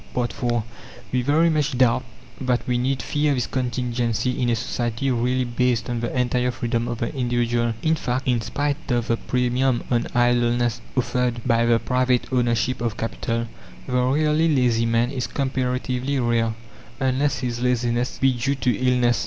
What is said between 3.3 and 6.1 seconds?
this contingency in a society really based on